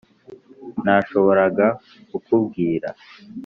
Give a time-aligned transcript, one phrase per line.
[0.83, 1.67] nashoboraga
[2.09, 2.89] kukubwira